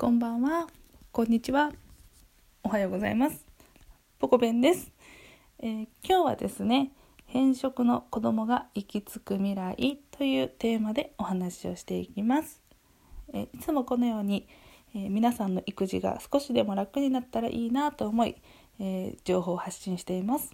[0.00, 0.66] こんばんは、
[1.12, 1.72] こんにちは、
[2.64, 3.44] おはようございます。
[4.18, 4.90] ポコベンです、
[5.58, 6.92] えー今日はですね、
[7.26, 12.62] 変色の子供が行き着く未来というテーマでお話をしていきます。
[13.34, 14.48] えーいつもこのように、
[14.94, 18.36] えー皆さんの育児が少しでも楽になったらいいなと思い、
[18.78, 20.50] えー情報を発信しています。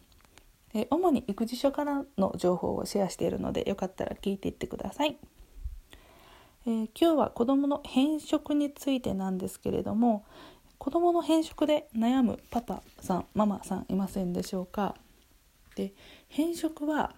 [0.75, 5.17] え主に育児書からの情報をシェアしているのでよかったら聞いていってください。
[6.67, 10.25] えー今日は子どもの偏食についてなんですけれども
[10.79, 14.97] 子どもの偏食で悩むパパさんママさんいませんでしょうか？
[15.77, 15.93] で
[16.29, 17.15] 偏食は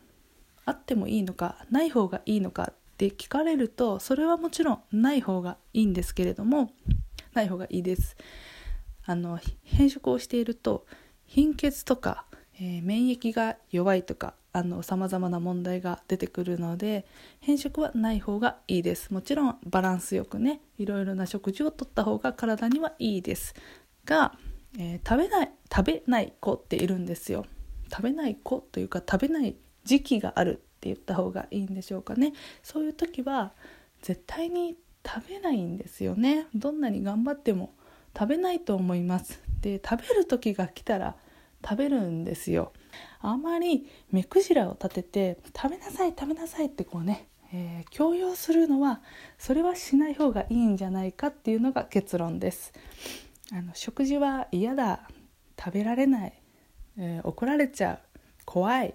[0.67, 6.71] あってもいいのかない方がいいのかって聞かれるとそれはもちろんない方がいいんですけれども
[7.33, 8.17] ない方がいいです。
[9.07, 10.85] あの偏食をしていると
[11.25, 12.27] 貧血とか、
[12.61, 14.35] えー免疫が弱いとか
[14.83, 17.07] さまざまな問題が出てくるので
[17.41, 19.13] 偏食はない方がいいです。
[19.13, 23.55] もちろんバランスよくねいろいろな食事をとった方が体にはいいです。
[24.05, 24.35] が、
[24.79, 27.47] えー食べない食べない子っているんですよ。
[27.91, 32.33] 食べない子というか食べない時期があるって言った方がいいんでしょうかね。
[32.63, 33.53] そういう時は
[34.03, 36.47] 絶対に食べないんですよね。
[36.55, 37.75] どんなに頑張っても
[38.17, 39.41] 食べないと思います。
[39.61, 41.17] で食べる時が来たら
[41.63, 42.73] 食べるんですよ。
[43.21, 49.01] あまり目くじらを立てて食べなさい食べなさいってこうね、えー強要するのは
[49.39, 52.73] それはしない方がいいんじゃないかっていうのが結論です。
[53.53, 55.09] あの食事は嫌だ。
[55.59, 56.33] 食べられない、
[56.99, 57.99] えー怒られちゃう。
[58.45, 58.95] 怖い。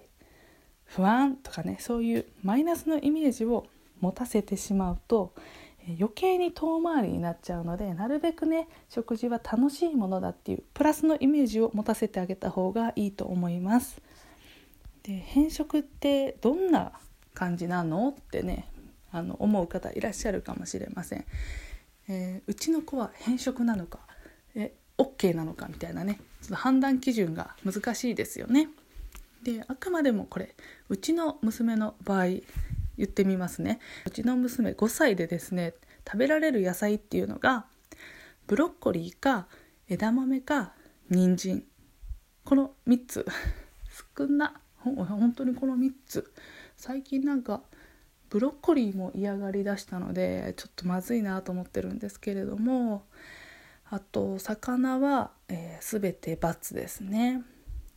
[0.84, 3.66] 不安とかねそういうマイナスのイメージを
[4.00, 5.34] 持たせてしまうと
[5.86, 14.00] 余計に遠回りになっちゃうのでなるべくね食事は楽しいものだっていうプラスのイメージを持たせてあげた方がいいと思います。
[15.02, 16.92] で偏食ってどんな
[17.34, 18.68] 感じなのってね
[19.12, 21.24] あの思う方いらっしゃるかもしれません。
[22.08, 23.98] えーうちの子は偏食なのか
[24.54, 28.68] え OK なのかみたいなねちょっと判断基準が難しいですよね。
[29.42, 30.54] であくまでもこれ
[30.88, 32.26] うちの娘の場合
[32.96, 33.80] 言ってみますね。
[34.06, 35.74] うちの娘5歳でですね
[36.06, 37.66] 食べられる野菜っていうのが
[38.46, 39.46] ブロッコリーか
[39.88, 40.72] 枝豆か
[41.10, 41.64] 人参。
[42.44, 43.26] この3つ。
[44.16, 46.32] 少なほん本当にこの3つ。
[46.76, 47.62] 最近なんか
[48.30, 53.06] ブロッコリーも嫌がりだしたのでちょっとまずいなと思ってるんですけれども
[53.88, 57.42] あと魚は、えー、全て×ですね。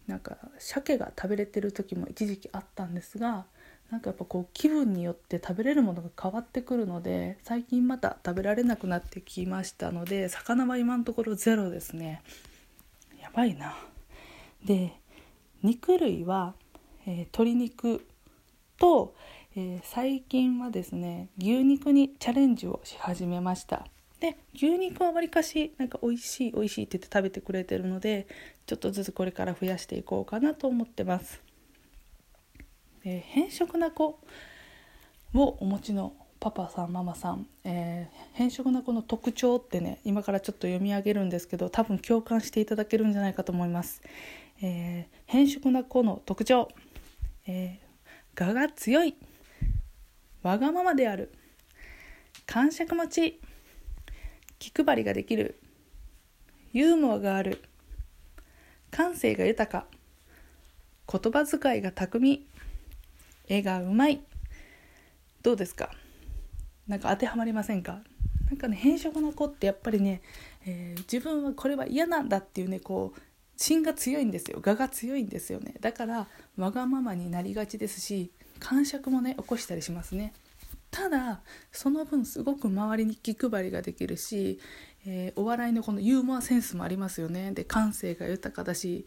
[0.05, 3.45] なんか鮭が食べれてる時も一時期あったんですが
[3.91, 12.21] なんかやっぱこう気分によって食べれるものが変わってくるので最近また食べられなくなってきましたので魚は今のところゼロですね。
[13.21, 13.75] やばいな。
[14.65, 14.93] で
[15.63, 16.53] 肉類は、
[17.05, 18.05] えー鶏肉
[18.77, 19.15] と、
[19.55, 23.87] えー最近はですね牛肉にチャレンジをし始めました。
[24.19, 28.27] で牛肉はわりかしなんか美味しい美味しいって言って食べてくれてるので
[28.65, 31.46] ちょっとずつこれから増やしていこうかなと思ってます。
[33.07, 34.19] で偏食な子
[35.33, 44.01] をお持ちのパパさんママさん、えー偏食な子の特徴ってね今からちょっと読み上げるんですけど多分共感していただけるんじゃないかと思います、
[44.61, 46.67] えー偏食な子の特徴、
[47.47, 49.15] えー我が強い
[50.43, 51.33] わがままである。
[52.45, 53.41] 感触持ち。
[54.59, 55.59] 気配りができる。
[56.71, 57.63] ユーモアがある。
[58.91, 59.87] 感性が豊か。
[61.11, 62.45] 言葉遣いが巧み。
[63.47, 64.21] 絵がうまい。
[65.43, 65.91] どうですか？
[66.87, 68.01] なんか当てはまりませんか？
[68.49, 70.21] なんかね偏食の子ってやっぱりね、
[70.65, 73.21] えー自分はこれは嫌なんだっていうねこう
[73.57, 74.61] 芯が強いんですよ。
[74.65, 75.75] 我が強いんですよね。
[75.81, 76.27] だから
[76.57, 80.33] わがままになりがちですし感触もね起こしたりしますね。
[80.89, 81.41] ただ
[81.71, 84.59] その分すごく周りに気配りができるし、
[85.05, 87.51] えーお笑いのこのユーモアセンスもありますよね。
[87.51, 89.05] で感性が豊かだし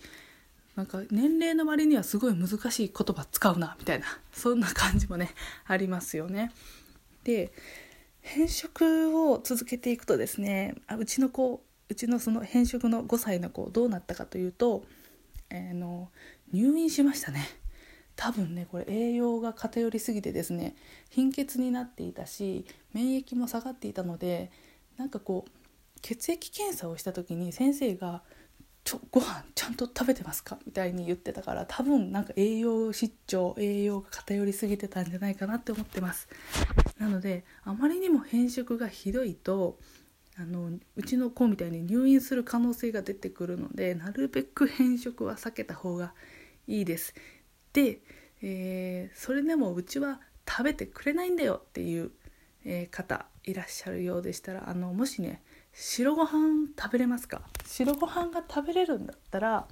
[0.77, 5.31] なんか年齢の割にはすごい難しい言葉使うなみたいなそんな感じもね
[5.67, 6.53] ありますよね。
[7.25, 7.53] で
[8.23, 14.85] 偏食を続けていくとですねあうちの子うちのその偏食の5歳の子どうなったかというと、
[15.51, 16.11] えーの
[16.53, 17.47] 入院しましたね。
[18.17, 20.75] 多分ねこれ栄養が偏りすぎてですね
[21.09, 24.51] 貧血になっていたし免疫も下がっていたので
[24.99, 25.51] なんかこう
[26.03, 28.23] 血液検査をした時に先生が
[28.91, 36.29] 「ちょご飯ちゃんと食べてますか?」みたいに言ってたから多分なんか栄養失調栄養が偏りすぎてたんじゃないかなって思ってます
[36.99, 39.79] なのであまりにも偏食がひどいと
[40.37, 46.13] あのうちの子みたいに入院する可能性が出てくるのでなるべく偏食は避けた方が
[46.67, 47.15] いいです
[47.73, 48.01] で、
[48.43, 52.11] えーそれでもうちは食べてくれないんだよっていう、
[52.65, 57.43] えー方いらっしゃるようでしたらあのもしね白ご飯食べれますか？
[57.67, 59.67] 白ご飯が食べれるんだったら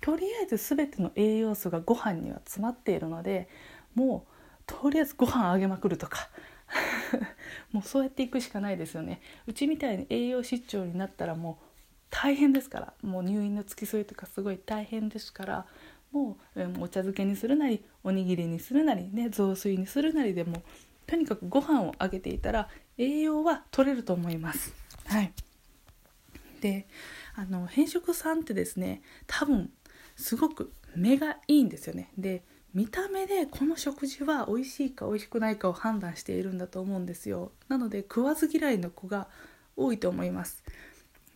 [0.00, 3.48] とりあえず全ての栄養素がご飯には詰まっているので
[3.94, 6.28] もうとりあえずご飯あげまくるとか。
[7.70, 9.20] もうそうやっていくしかないですよね。
[9.46, 11.64] うちみたいに栄養失調になったらもう
[12.08, 12.94] 大変ですから。
[13.02, 15.66] もう入院の付き添いとかすごい大変ですから。
[16.12, 20.62] もう、お茶漬けにするなりおにぎりにするなりね雑炊にするなりでも
[21.06, 22.68] とにかくご飯をあげていたら
[22.98, 24.74] 栄養は取れると思います。
[25.12, 25.32] はい、
[26.60, 26.86] で
[27.34, 29.70] あの偏食さんってですね多分
[30.16, 32.10] すごく目がいいんですよね。
[32.18, 32.42] で
[32.74, 37.52] 見た目でこの食事は美味しいか美味しくないかを判断しているんだと思うんですよ。
[37.68, 39.28] なので食わず嫌いの子が
[39.76, 40.64] 多いと思います。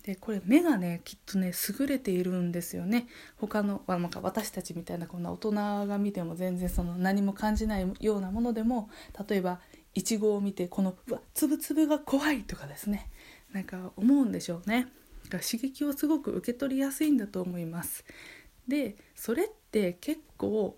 [0.02, 3.06] でこれ目がねきっとね優れているんですよね。
[3.36, 8.88] 他の、まあ、私たちみたいなこんな大人が見ても全然その何も感じないようなものでも
[9.28, 9.60] 例えば
[9.94, 13.10] いちごを見てこのうわつぶつぶが怖いとかですね。
[13.52, 14.88] なんか思うんでしょうね。
[15.24, 18.04] だから刺激をすごく受け取りやすいんだと思います。
[18.68, 20.76] でそれって結構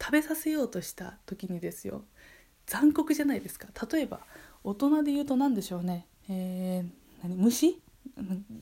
[0.00, 2.04] 食べさせようとした時にですよ。
[2.66, 3.68] 残酷じゃないですか。
[3.90, 4.20] 例えば
[4.64, 6.06] 大人で言うと何でしょうね。
[6.28, 7.36] えー、何？
[7.36, 7.80] 虫？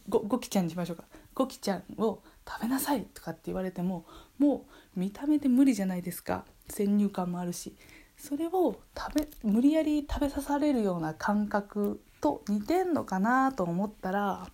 [0.08, 1.04] ごごきちゃんにしましょうか。
[1.34, 4.04] ごきちゃんを食べなさいとかって言われても
[4.38, 4.66] も
[4.96, 6.44] う見た目で無理じゃないですか。
[6.68, 7.76] 先入観もあるし。
[8.18, 14.48] それを食べ無理やり食べさされるような感覚と似てんのかなと思ったら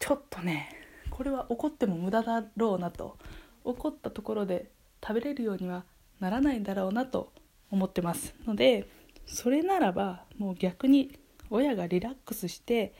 [0.00, 0.70] ちょっとね
[1.10, 3.18] これは怒っても無駄だろうなと
[3.64, 4.70] 怒ったところで
[5.06, 5.84] 食べれるようには
[6.18, 7.30] ならないんだろうなと
[7.70, 8.88] 思ってますので
[9.26, 11.18] それならばもう逆に
[11.50, 12.94] 親がリラックスして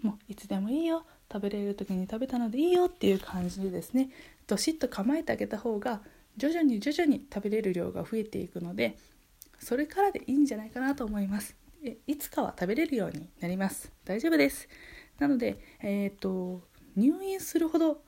[0.00, 4.10] もういつでもいいよ食べれる時に食べたのでいいよっていう感じでですね
[4.46, 6.02] どしっと構えてあげた方が
[6.36, 8.96] 徐々に徐々に食べれる量が増えていくので
[9.58, 11.56] それからでいいんじゃないかなと思います。
[12.06, 13.92] いつかは食べれるようになります。
[14.04, 14.68] 大丈夫です。
[15.18, 16.62] なのでえっ、と
[16.96, 18.02] 入院するほど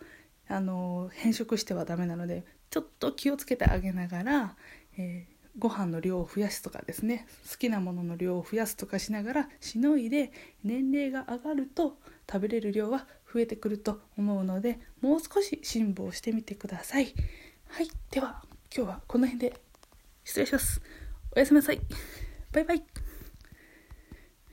[0.49, 4.56] あの変色してはダメなのでちょっと気をつけてあげながら、
[4.96, 7.26] えーご飯の量を増やすとかですね。
[7.50, 10.32] 好きなものの量を増やすとかしながらしのいで
[10.64, 11.99] 年齢が上がると
[12.31, 17.14] 食べれる量は増えてくると思うのでもう少し辛抱してみてください。
[17.69, 17.88] はい。
[18.11, 18.43] では
[18.75, 19.61] 今日はこの辺で
[20.25, 20.81] 失礼します。
[21.34, 21.81] おやすみなさい。
[22.52, 23.10] バイバイ。